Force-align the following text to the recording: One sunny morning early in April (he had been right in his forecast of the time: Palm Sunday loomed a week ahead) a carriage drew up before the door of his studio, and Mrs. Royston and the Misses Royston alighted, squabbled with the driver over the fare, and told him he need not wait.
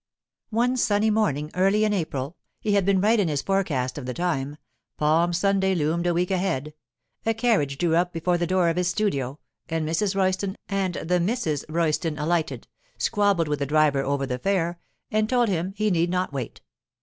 One 0.49 0.77
sunny 0.77 1.11
morning 1.11 1.51
early 1.53 1.83
in 1.83 1.93
April 1.93 2.35
(he 2.59 2.73
had 2.73 2.85
been 2.85 3.01
right 3.01 3.19
in 3.19 3.27
his 3.27 3.43
forecast 3.43 3.99
of 3.99 4.07
the 4.07 4.15
time: 4.15 4.57
Palm 4.97 5.31
Sunday 5.31 5.75
loomed 5.75 6.07
a 6.07 6.13
week 6.15 6.31
ahead) 6.31 6.73
a 7.23 7.35
carriage 7.35 7.77
drew 7.77 7.95
up 7.95 8.11
before 8.11 8.39
the 8.39 8.47
door 8.47 8.67
of 8.69 8.77
his 8.77 8.87
studio, 8.87 9.37
and 9.69 9.87
Mrs. 9.87 10.15
Royston 10.15 10.57
and 10.67 10.95
the 10.95 11.19
Misses 11.19 11.63
Royston 11.69 12.17
alighted, 12.17 12.67
squabbled 12.97 13.47
with 13.47 13.59
the 13.59 13.67
driver 13.67 14.01
over 14.01 14.25
the 14.25 14.39
fare, 14.39 14.79
and 15.11 15.29
told 15.29 15.49
him 15.49 15.71
he 15.77 15.91
need 15.91 16.09
not 16.09 16.33
wait. 16.33 16.61